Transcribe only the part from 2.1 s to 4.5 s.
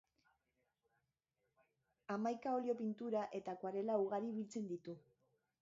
Hamaika olio-pintura eta akuarela ugari